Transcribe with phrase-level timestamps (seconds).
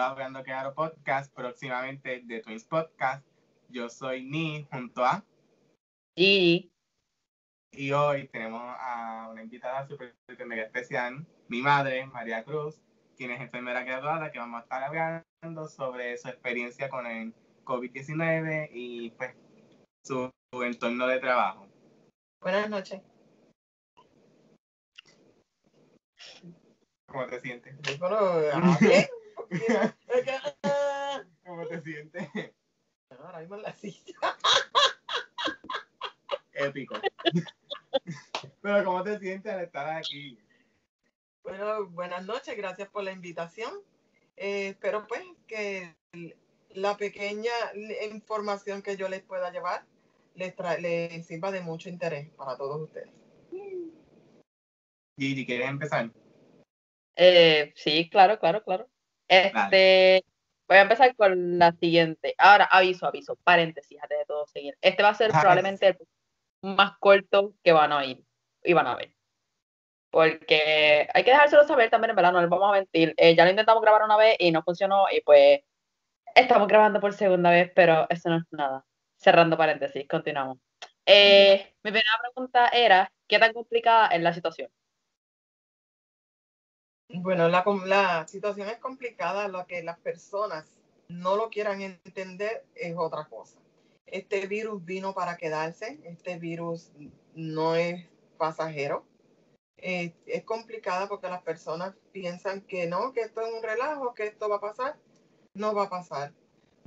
[0.00, 3.22] A Hablando Claro Podcast, próximamente de Twins Podcast.
[3.68, 5.22] Yo soy Ni, junto a...
[6.16, 6.72] Y...
[7.70, 10.16] Y hoy tenemos a una invitada súper
[10.46, 12.80] mega especial, mi madre, María Cruz,
[13.14, 18.70] quien es enfermera graduada, que vamos a estar hablando sobre su experiencia con el COVID-19
[18.72, 19.36] y pues
[20.02, 20.32] su,
[20.64, 21.68] entorno de trabajo.
[22.40, 23.02] Buenas noches.
[27.06, 27.76] ¿Cómo te sientes?
[31.44, 32.28] ¿Cómo te sientes?
[33.18, 34.14] Ahora mismo en la silla.
[36.52, 36.94] Épico.
[38.62, 40.38] Pero ¿cómo te sientes al estar aquí?
[41.42, 43.72] Bueno, buenas noches, gracias por la invitación.
[44.36, 45.96] Eh, espero pues que
[46.70, 47.50] la pequeña
[48.12, 49.84] información que yo les pueda llevar
[50.34, 53.10] les, les sirva de mucho interés para todos ustedes.
[55.18, 56.10] Gigi, ¿quieres empezar?
[57.16, 58.88] Eh, sí, claro, claro, claro.
[59.30, 60.24] Este,
[60.68, 62.34] voy a empezar con la siguiente.
[62.36, 64.76] Ahora, aviso, aviso, paréntesis, antes de todo seguir.
[64.80, 65.98] Este va a ser probablemente el
[66.62, 68.24] más corto que van a oír
[68.64, 69.14] y van a ver.
[70.10, 73.14] Porque hay que dejárselo saber también, en verdad, no les vamos a mentir.
[73.16, 75.60] Eh, ya lo intentamos grabar una vez y no funcionó y pues
[76.34, 78.84] estamos grabando por segunda vez, pero eso no es nada.
[79.16, 80.58] Cerrando paréntesis, continuamos.
[81.06, 84.70] Eh, mi primera pregunta era, ¿qué tan complicada es la situación?
[87.12, 92.94] Bueno, la, la situación es complicada, lo que las personas no lo quieran entender es
[92.96, 93.58] otra cosa.
[94.06, 96.92] Este virus vino para quedarse, este virus
[97.34, 98.06] no es
[98.38, 99.04] pasajero.
[99.76, 104.48] es complicada porque las personas piensan que no, que esto es un relajo, que esto
[104.48, 104.96] va a pasar.
[105.54, 106.32] No va a pasar,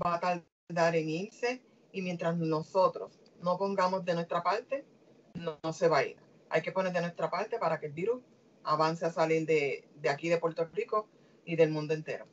[0.06, 4.86] va a tardar en irse y mientras nosotros no pongamos de nuestra parte,
[5.34, 6.18] no se va a ir.
[6.50, 8.22] Hay que poner de nuestra parte para que el virus
[8.64, 11.08] avance a salir de, aquí de Puerto Rico
[11.46, 12.26] y del mundo entero.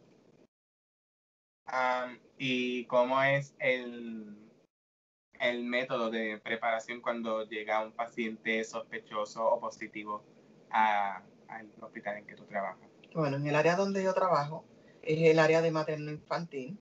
[2.37, 4.51] ¿Y cómo es el,
[5.39, 10.25] el método de preparación cuando llega un paciente sospechoso o positivo
[10.71, 11.23] al
[11.81, 12.89] hospital en que tú trabajas?
[13.15, 14.65] Bueno, en el área donde yo trabajo
[15.03, 16.79] es el área de materno infantil.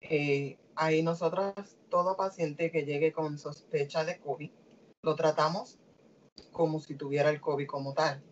[0.00, 1.54] Eh, ahí nosotros,
[1.88, 4.50] todo paciente que llegue con sospecha de COVID,
[5.02, 5.78] lo tratamos
[6.52, 8.22] como si tuviera el COVID como tal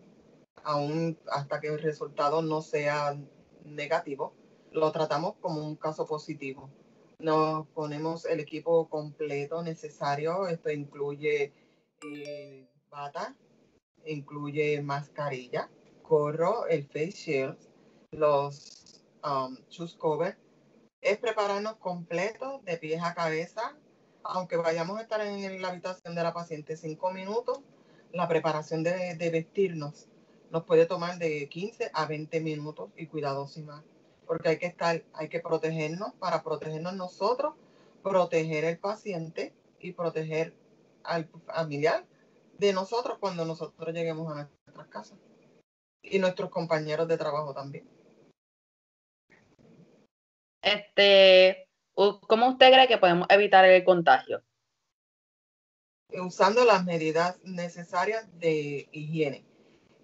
[0.67, 3.17] aún hasta que el resultado no sea
[3.63, 4.33] negativo,
[4.71, 6.69] lo tratamos como un caso positivo.
[7.19, 10.45] Nos ponemos el equipo completo necesario.
[10.47, 11.53] Esto incluye
[12.03, 13.33] eh, bata,
[14.05, 15.69] incluye mascarilla,
[16.03, 17.57] corro, el face shield,
[18.11, 20.37] los um, shoes cover.
[20.99, 23.77] Es prepararnos completo de pies a cabeza.
[24.21, 27.61] Aunque vayamos a estar en la habitación de la paciente cinco minutos,
[28.11, 30.09] la preparación de, de vestirnos
[30.49, 33.83] nos puede tomar de 15 a 20 minutos y cuidado sin más,
[34.25, 37.55] porque hay que estar, hay que protegernos para protegernos nosotros,
[38.03, 40.53] proteger el paciente y proteger
[41.03, 42.05] al familiar
[42.57, 45.19] de nosotros cuando nosotros lleguemos a nuestras casas
[46.01, 47.87] y nuestros compañeros de trabajo también.
[50.61, 54.43] Este, ¿cómo usted cree que podemos evitar el contagio?
[56.13, 59.45] Usando las medidas necesarias de higiene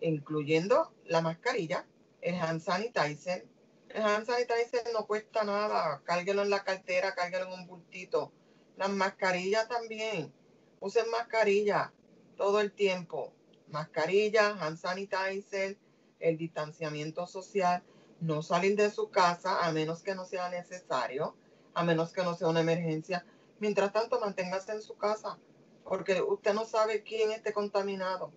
[0.03, 1.85] incluyendo la mascarilla,
[2.21, 3.47] el hand sanitizer.
[3.89, 8.31] El hand sanitizer no cuesta nada, cárguelo en la cartera, cárguelo en un bultito.
[8.75, 10.33] Las mascarillas también,
[10.79, 11.93] usen mascarilla
[12.35, 13.33] todo el tiempo.
[13.67, 15.77] Mascarilla, hand sanitizer,
[16.19, 17.83] el distanciamiento social,
[18.19, 21.35] no salir de su casa a menos que no sea necesario,
[21.73, 23.25] a menos que no sea una emergencia.
[23.59, 25.37] Mientras tanto, manténgase en su casa,
[25.83, 28.31] porque usted no sabe quién esté contaminado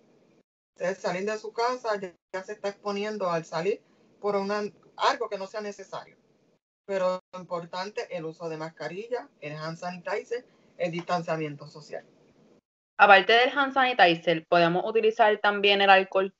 [0.95, 3.81] salir de su casa ya, se está exponiendo al salir
[4.19, 4.61] por una,
[4.95, 6.17] algo que no sea necesario.
[6.85, 10.45] Pero lo importante el uso de mascarilla, el hand sanitizer,
[10.77, 12.05] el distanciamiento social.
[12.97, 16.33] Aparte del hand sanitizer, ¿podemos utilizar también el alcohol?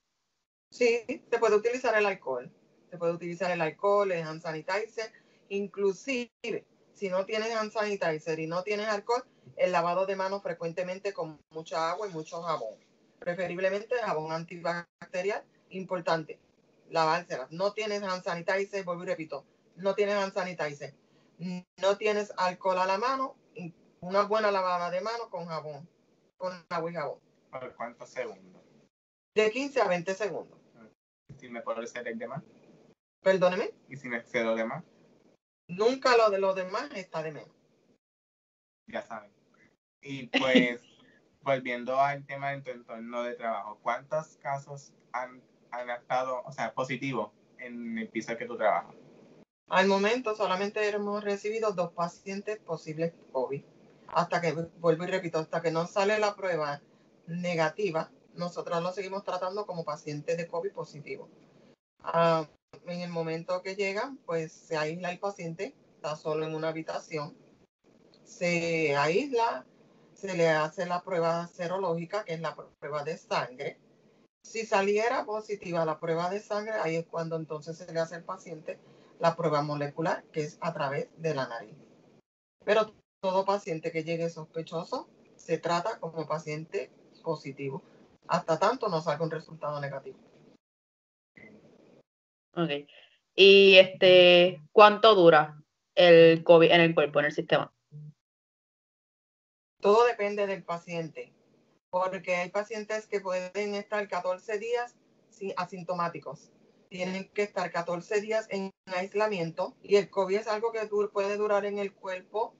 [0.71, 2.51] Sí, se puede utilizar el alcohol.
[2.89, 5.11] Se puede utilizar el alcohol, el hand sanitizer,
[5.49, 6.31] inclusive
[6.93, 9.23] si no tienes hand sanitizer y no tienes alcohol,
[9.55, 12.86] el lavado de manos frecuentemente con mucha agua y mucho jabón
[13.19, 15.43] preferiblemente jabón antibacterial.
[15.69, 16.39] Importante,
[16.89, 17.51] lavárselas.
[17.51, 20.93] No tienes hand sanitizer, vuelvo y repito, no tienes hand sanitizer.
[21.77, 23.35] No tienes alcohol a la mano,
[23.99, 25.87] una buena lavada de mano con jabón,
[26.37, 27.19] con agua y jabón.
[27.51, 28.63] ¿Por cuántos segundos?
[29.35, 30.59] De 15 a 20 segundos.
[31.37, 32.43] ¿Si me puedo exceder de más?
[33.21, 33.71] Perdóneme.
[33.87, 34.83] ¿Y si me excedo de más?
[35.67, 37.55] Nunca lo de los demás está de menos.
[38.87, 39.31] Ya saben.
[40.01, 40.81] Y pues
[41.47, 45.41] volviendo al tema de tu entorno de trabajo, ¿cuántos casos han,
[45.71, 48.93] han estado, o sea, positivos en el piso que tú trabajas?
[49.69, 53.63] Al momento solamente hemos recibido dos pacientes posibles COVID.
[54.09, 56.81] Hasta que, vuelvo y repito, hasta que no sale la prueba
[57.27, 61.29] negativa, nosotros lo seguimos tratando como pacientes de COVID positivo.
[62.01, 62.45] Ah,
[62.85, 67.37] en el momento que llegan, pues se aísla el paciente, está solo en una habitación,
[68.23, 69.65] se aísla,
[70.17, 73.77] se le hace la prueba serológica, que es la prueba de sangre.
[74.41, 78.23] Si saliera positiva la prueba de sangre, ahí es cuando entonces se le hace al
[78.23, 78.79] paciente
[79.19, 81.75] la prueba molecular, que es a través de la nariz.
[82.65, 86.91] Pero todo paciente que llegue sospechoso se trata como paciente
[87.23, 87.83] positivo,
[88.27, 90.17] hasta tanto no salga un resultado negativo.
[92.55, 92.71] Ok.
[93.35, 95.61] ¿Y este cuánto dura
[95.93, 97.71] el COVID en el cuerpo, en el sistema?
[99.87, 101.31] Todo depende del paciente,
[101.89, 104.97] porque hay pacientes que pueden estar 14 días
[105.55, 106.51] asintomáticos.
[106.89, 111.63] Tienen que estar 14 días en aislamiento y el COVID es algo que puede durar
[111.63, 112.53] en el cuerpo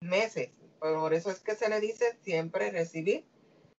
[0.00, 0.50] meses.
[0.78, 3.26] Por eso es que se le dice siempre recibir,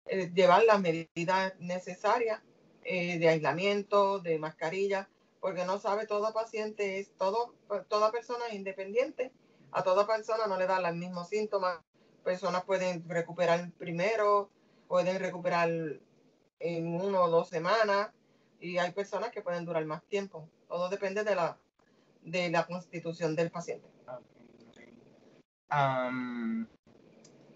[0.08, 2.42] eh, llevar las medidas necesarias
[2.84, 5.08] eh, de aislamiento, de mascarilla,
[5.40, 7.56] porque no sabe todo paciente, es todo,
[7.88, 9.32] toda persona independiente,
[9.72, 11.80] a toda persona no le da los mismos síntomas,
[12.24, 14.50] personas pueden recuperar primero,
[14.88, 15.70] pueden recuperar
[16.60, 18.10] en uno o dos semanas,
[18.60, 20.48] y hay personas que pueden durar más tiempo.
[20.68, 21.58] Todo depende de la,
[22.22, 23.88] de la constitución del paciente.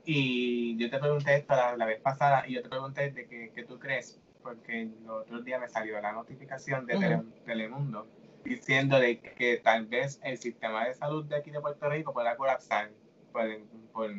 [0.05, 3.79] y yo te pregunté esto la, vez pasada y yo te pregunté de qué tú
[3.79, 8.05] crees porque el otro día me salió la notificación de Telemundo
[8.43, 12.37] diciendo de que tal vez el sistema de salud de aquí de Puerto Rico pueda
[12.37, 12.91] colapsar
[13.31, 13.43] por,
[13.91, 14.11] por,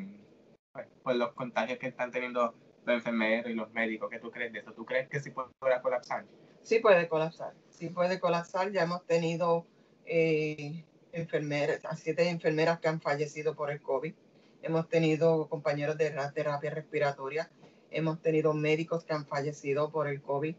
[0.76, 4.11] pues, por los contagios que están teniendo los enfermeros y los médicos.
[4.11, 4.73] ¿Qué tú crees de eso?
[4.73, 6.25] ¿Tú crees que sí puede colapsar?
[6.62, 8.73] Sí puede colapsar, sí puede colapsar.
[8.73, 9.67] Ya hemos tenido
[10.05, 14.14] eh, enfermeras, siete enfermeras que han fallecido por el COVID.
[14.62, 17.50] Hemos tenido compañeros de terapia respiratoria
[17.90, 20.55] hemos tenido médicos que han fallecido por el COVID.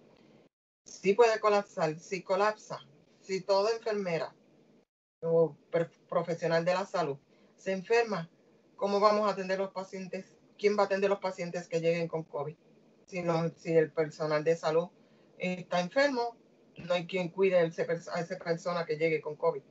[0.86, 2.80] Sí puede colapsar, sí colapsa.
[3.22, 4.34] Si toda enfermera
[5.22, 5.56] o
[6.10, 7.18] profesional de la salud
[7.56, 8.30] se enferma,
[8.78, 10.38] ¿cómo vamos a atender los pacientes?
[10.58, 12.56] ¿Quién va a atender los pacientes que lleguen con COVID?
[13.06, 13.24] Si,
[13.58, 14.88] si el personal de salud
[15.38, 16.36] está enfermo,
[16.78, 19.62] no hay quien cuide a, esa persona que llegue con COVID.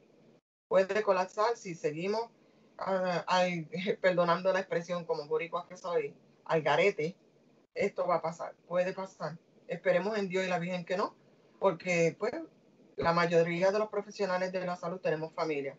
[0.68, 2.28] Puede colapsar si seguimos,
[2.78, 3.24] ah,
[4.00, 6.14] perdonando la expresión como boricuas que soy,
[6.44, 7.16] al garete,
[7.74, 9.38] esto va a pasar, puede pasar.
[9.68, 11.14] Esperemos en Dios y la Virgen que no,
[11.58, 12.32] porque pues
[12.96, 15.76] la mayoría de los profesionales de la salud tenemos familia.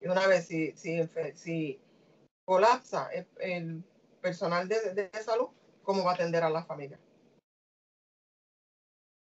[0.00, 1.80] Y una vez si, si
[2.44, 3.08] colapsa
[3.40, 3.84] el,
[4.20, 5.48] personal de, salud,
[5.82, 6.98] ¿cómo va a atender a la familia?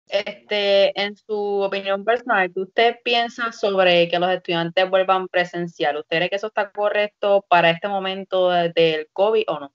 [0.08, 5.98] Este, en su opinión personal, ¿qué usted piensa sobre que los estudiantes vuelvan presencial?
[5.98, 9.72] ¿Usted cree que eso está correcto para este momento del COVID o no?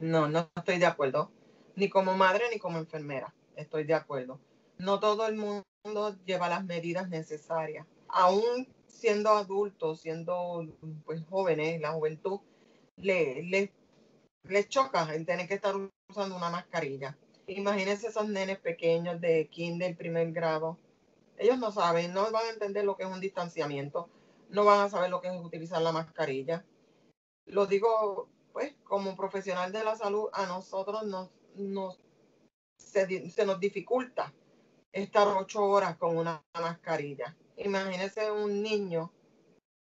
[0.00, 1.32] No, no estoy de acuerdo
[1.78, 3.32] ni como madre ni como enfermera.
[3.54, 4.40] Estoy de acuerdo.
[4.78, 5.64] No todo el mundo
[6.26, 7.86] lleva las medidas necesarias.
[8.08, 8.66] Aún
[8.98, 10.66] siendo adultos, siendo
[11.04, 12.40] pues jóvenes, la juventud,
[12.96, 13.72] le, le,
[14.44, 15.74] les choca el tener que estar
[16.08, 17.16] usando una mascarilla.
[17.46, 20.78] Imagínense esos nenes pequeños de kinder, primer grado.
[21.38, 24.08] Ellos no saben, no van a entender lo que es un distanciamiento,
[24.50, 26.64] no van a saber lo que es utilizar la mascarilla.
[27.46, 32.00] Lo digo, pues, como profesional de la salud, a nosotros nos nos,
[32.78, 33.06] se,
[33.44, 34.32] nos dificulta
[34.92, 37.36] estar ocho horas con una mascarilla.
[37.58, 39.12] Imagínese un niño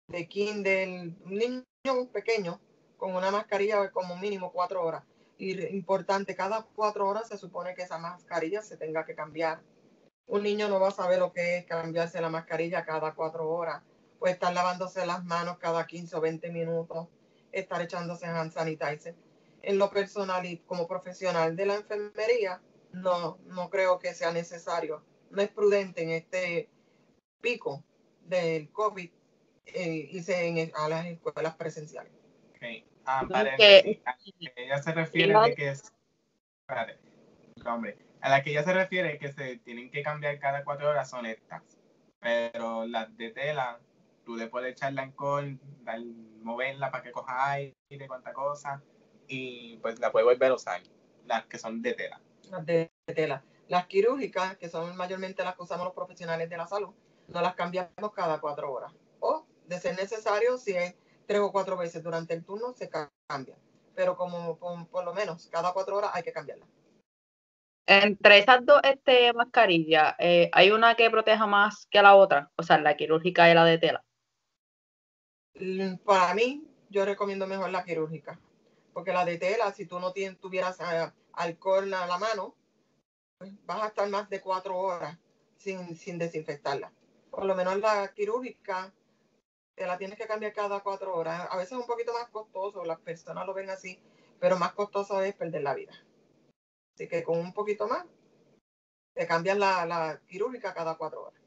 [0.08, 0.88] de kinder,
[1.24, 1.64] un niño
[2.12, 2.60] pequeño
[2.96, 5.04] con una mascarilla como mínimo cuatro horas.
[5.38, 9.62] Y importante, cada cuatro horas se supone que esa mascarilla se tenga que cambiar.
[10.26, 13.82] Un niño no va a saber lo que es cambiarse la mascarilla cada cuatro horas,
[14.20, 17.08] o estar lavándose las manos cada 15 o 20 minutos,
[17.50, 19.16] estar echándose hand sanitizer
[19.62, 22.60] en lo personal y como profesional de la enfermería,
[22.92, 25.02] no, no creo que sea necesario.
[25.30, 26.68] No es prudente en este
[27.42, 27.84] pico
[28.22, 29.10] del COVID
[29.66, 32.12] eh, irse en, a las escuelas presenciales.
[32.56, 32.86] Okay.
[33.04, 33.26] Ah,
[33.58, 34.00] que,
[34.56, 35.92] ella se refiere de que es...
[36.60, 36.98] Espérate,
[37.66, 41.10] hombre, a la que ella se refiere que se tienen que cambiar cada cuatro horas
[41.10, 41.62] son estas.
[42.20, 43.80] Pero las de tela,
[44.24, 45.58] tú le puedes echarla en col,
[46.42, 47.74] moverla para que coja aire,
[48.06, 48.82] cuánta cosa
[49.26, 50.82] y pues la puede volver a usar,
[51.26, 52.20] las que son de tela.
[52.50, 53.42] Las de tela.
[53.68, 56.92] Las quirúrgicas, que son mayormente las que usamos los profesionales de la salud,
[57.32, 58.92] no las cambiamos cada cuatro horas.
[59.20, 60.94] O, de ser necesario, si es
[61.26, 63.56] tres o cuatro veces durante el turno, se cambia.
[63.94, 66.66] Pero como, por lo menos cada cuatro horas hay que cambiarla.
[67.86, 72.50] entre esas dos este, mascarillas, eh, ¿hay una que proteja más que la otra?
[72.56, 74.04] O sea, la quirúrgica y la de tela.
[75.54, 78.38] Mm, para mí, yo recomiendo mejor la quirúrgica.
[78.92, 82.54] Porque la de tela, si tú no tuvieras eh, alcohol a la mano,
[83.38, 85.18] pues vas a estar más de cuatro horas
[85.56, 86.92] sin, sin desinfectarla.
[87.32, 88.92] Por lo menos la quirúrgica
[89.74, 91.48] te la tienes que cambiar cada cuatro horas.
[91.50, 93.98] A veces es un poquito más costoso, las personas lo ven así,
[94.38, 95.92] pero más costoso es perder la vida.
[96.94, 98.04] Así que con un poquito más,
[99.14, 101.40] te cambian la, la quirúrgica cada cuatro horas.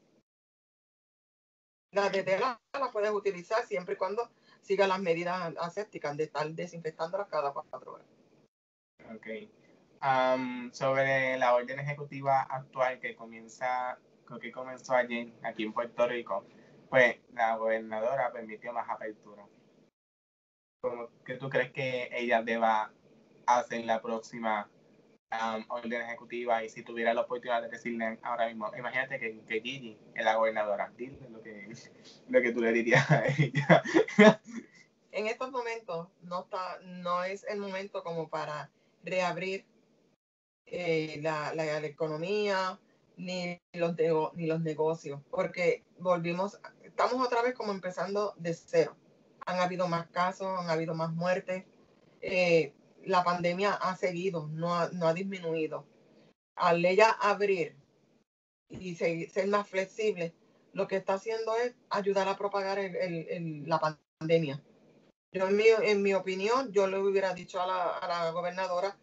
[1.92, 4.28] La de tela la puedes utilizar siempre y cuando
[4.62, 8.08] siga las medidas asépticas de estar desinfectándolas cada cuatro horas.
[9.14, 10.72] Ok.
[10.72, 14.00] sobre la orden ejecutiva actual que comienza,
[14.40, 16.44] que comenzó ayer aquí en Puerto Rico,
[16.90, 19.46] pues la gobernadora permitió más apertura.
[20.80, 22.92] ¿Cómo que tú crees que ella deba
[23.46, 24.68] hacer la próxima
[25.68, 29.98] orden ejecutiva y si tuviera la oportunidad de decirle ahora mismo, imagínate que, que Gigi
[30.14, 31.68] es la gobernadora, dile lo que,
[32.28, 33.82] lo que tú le dirías a ella.
[35.10, 38.70] en estos momentos no, está, no es el momento como para
[39.02, 39.64] reabrir
[40.66, 42.78] eh, la, la, economía
[43.16, 43.94] ni los,
[44.34, 48.96] ni los negocios, porque volvimos, estamos otra vez como empezando de cero.
[49.46, 51.64] Han habido más casos, han habido más muertes.
[52.20, 55.86] Eh, la pandemia ha seguido, no ha, no ha disminuido.
[56.56, 57.76] Al ella abrir
[58.68, 60.34] y ser, más flexible,
[60.72, 64.62] lo que está haciendo es ayudar a propagar la pandemia.
[65.32, 68.98] Yo, en mi, en mi opinión, yo le hubiera dicho a la, a la gobernadora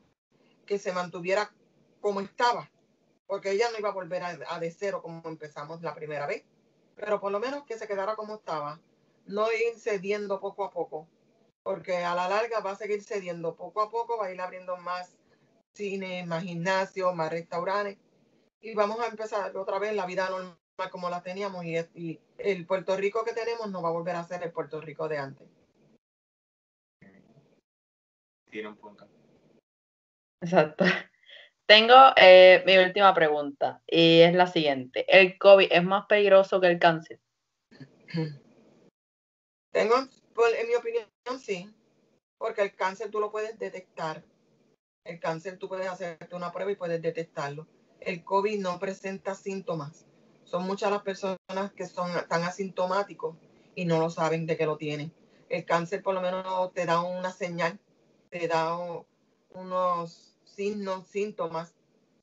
[0.65, 1.53] que se mantuviera
[2.01, 2.69] como estaba,
[3.27, 6.43] porque ella no iba a volver a, a, de cero como empezamos la primera vez,
[6.95, 8.79] pero por lo menos que se quedara como estaba,
[9.25, 11.07] no ir cediendo poco a poco,
[11.63, 14.77] porque a la larga va a seguir cediendo poco a poco, va a ir abriendo
[14.77, 15.15] más
[15.73, 17.97] cines, más gimnasios, más restaurantes
[18.63, 20.57] y vamos a empezar otra vez la vida normal
[20.89, 24.23] como la teníamos y, y, el Puerto Rico que tenemos no va a volver a
[24.23, 25.47] ser el Puerto Rico de antes.
[28.49, 29.07] Tiene un punto.
[30.41, 30.85] Exacto.
[31.65, 35.05] Tengo eh, mi última pregunta y es la siguiente.
[35.07, 37.19] ¿El COVID es más peligroso que el cáncer?
[39.71, 41.07] Tengo, en mi opinión,
[41.39, 41.73] sí,
[42.37, 44.23] porque el cáncer tú lo puedes detectar.
[45.05, 47.67] El cáncer tú puedes hacerte una prueba y puedes detectarlo.
[47.99, 50.05] El COVID no presenta síntomas.
[50.43, 51.37] Son muchas las personas
[51.75, 53.37] que son tan asintomáticos
[53.73, 55.13] y no lo saben de que lo tienen.
[55.49, 57.79] El cáncer por lo menos te da una señal,
[58.29, 58.77] te da
[59.53, 61.73] unos signos, síntomas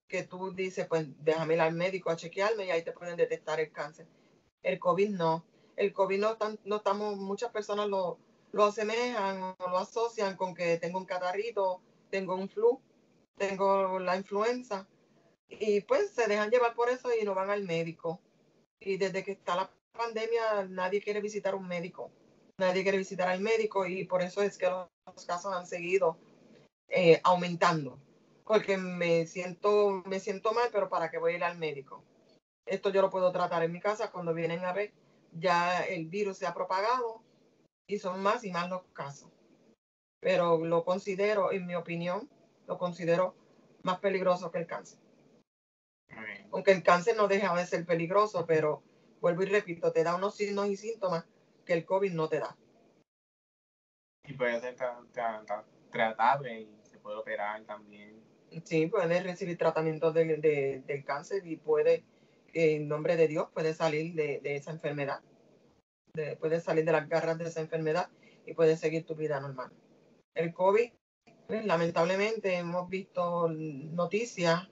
[0.09, 3.61] que tú dices, pues déjame ir al médico a chequearme y ahí te pueden detectar
[3.61, 4.07] el cáncer.
[4.63, 5.45] El COVID no
[5.81, 8.19] el COVID no, estamos, muchas personas lo,
[8.53, 12.79] lo asemejan o lo asocian con que tengo un catarrito, tengo un flu,
[13.39, 14.87] tengo la influenza
[15.49, 18.21] y pues se dejan llevar por eso y no van al médico.
[18.79, 22.11] Y desde que está la pandemia nadie quiere visitar un médico,
[22.59, 26.19] nadie quiere visitar al médico y por eso es que los casos han seguido
[26.89, 27.99] eh, aumentando.
[28.51, 32.03] Porque me siento, me siento mal, pero ¿para qué voy a ir al médico?
[32.67, 34.93] Esto yo lo puedo tratar en mi casa cuando vienen a ver
[35.31, 37.23] ya el virus se ha propagado
[37.87, 39.31] y son más y más los casos.
[40.19, 42.29] Pero lo considero, en mi opinión,
[42.67, 43.37] lo considero
[43.85, 44.99] más peligroso que el cáncer.
[46.51, 48.83] Aunque el cáncer no deja de ser peligroso, pero
[49.21, 51.25] vuelvo y repito, te da unos signos y síntomas
[51.65, 52.57] que el COVID no te da.
[54.25, 54.75] Y puede ser
[55.93, 58.29] tratable y se puede operar también.
[58.65, 62.05] Sí, puede recibir tratamiento del cáncer y puede
[62.53, 65.21] en nombre de Dios puede salir de, esa enfermedad,
[66.15, 68.09] de, puedes salir de las garras de esa enfermedad
[68.47, 69.71] y puedes seguir tu vida normal.
[70.35, 70.91] El COVID,
[71.47, 74.69] pues, lamentablemente hemos visto noticias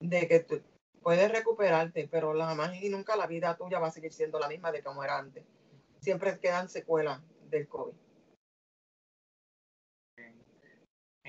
[0.00, 0.62] de que tú
[1.02, 4.48] puedes recuperarte, pero la más y nunca la vida tuya va a seguir siendo la
[4.48, 5.44] misma de como era antes.
[6.00, 7.20] Siempre quedan secuelas
[7.50, 7.94] del COVID.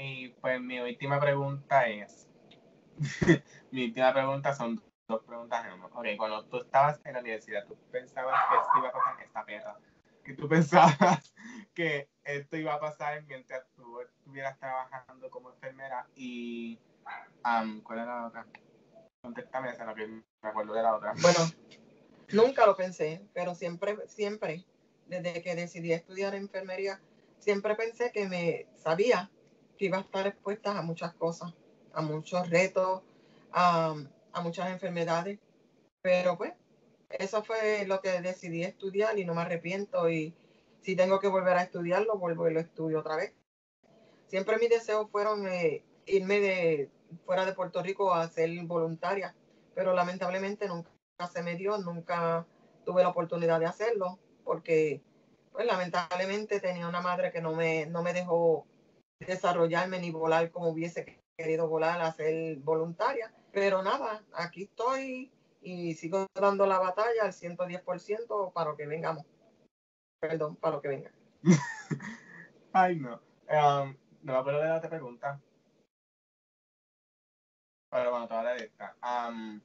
[0.02, 2.30] Y pues mi última pregunta es,
[3.72, 5.88] mi última pregunta son dos preguntas en uno.
[5.88, 9.46] Ok, cuando tú estabas en la universidad, tú pensabas que esto iba a pasar, esta
[9.46, 9.78] perra,
[10.24, 11.34] que tú pensabas
[11.74, 16.80] que esto iba a pasar mientras tú estuvieras trabajando como enfermera y,
[17.84, 18.46] ¿cuál era la otra?
[19.22, 21.14] Contéstame esa, que me acuerdo de la otra.
[21.22, 21.40] Bueno,
[22.32, 24.64] nunca lo pensé, pero siempre, siempre,
[25.08, 27.02] desde que decidí estudiar enfermería,
[27.40, 29.30] siempre pensé que me sabía
[29.80, 31.54] que iba a estar expuesta a muchas cosas,
[31.94, 33.02] a muchos retos,
[33.52, 33.96] a
[34.44, 35.40] muchas enfermedades,
[36.02, 36.54] pero pues
[37.10, 40.36] eso fue lo que decidí estudiar y no me arrepiento y
[40.82, 43.34] si tengo que volver a estudiarlo, vuelvo y lo estudio otra vez.
[44.28, 46.90] Siempre mis deseos fueron eh, irme de
[47.26, 49.34] fuera de Puerto Rico a ser voluntaria,
[49.74, 50.92] pero lamentablemente nunca
[51.32, 52.46] se me dio, nunca
[52.86, 55.02] tuve la oportunidad de hacerlo, porque
[55.52, 58.66] pues lamentablemente tenía una madre que no me, no me dejó
[59.20, 63.34] desarrollarme ni volar como hubiese querido volar a ser voluntaria.
[63.52, 69.26] Pero nada, aquí estoy y sigo dando la batalla al 110% para que vengamos.
[70.20, 71.12] Perdón, para que venga.
[72.74, 73.22] Ay, no.
[73.50, 75.42] Um, no acuerdo de la otra pregunta.
[77.92, 78.96] Pero bueno, toda la de esta.
[79.02, 79.62] Um,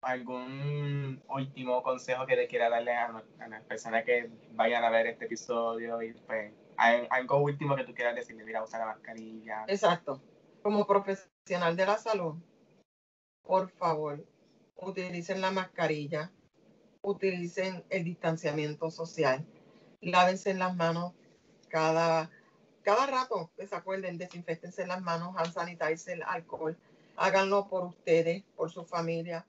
[0.00, 5.24] ¿Algún último consejo que le quiera darle a, las personas que vayan a ver este
[5.24, 6.00] episodio?
[6.02, 9.64] Y pues, algo último que tú quieras decirle, mira, usar la mascarilla.
[9.66, 10.22] Exacto.
[10.62, 12.36] Como profesional de la salud,
[13.42, 14.24] por favor,
[14.76, 16.30] utilicen la mascarilla,
[17.02, 19.44] utilicen el distanciamiento social,
[20.00, 21.14] lávense las manos
[21.68, 22.30] cada,
[22.82, 26.76] cada rato, que se acuerden, desinfectense las manos, hand sanitizer, alcohol,
[27.16, 29.46] háganlo por ustedes, por su familia,